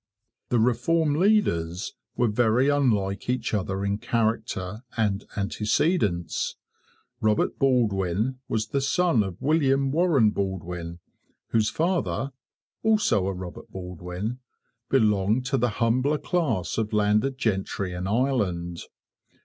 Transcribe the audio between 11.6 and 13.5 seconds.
father (also a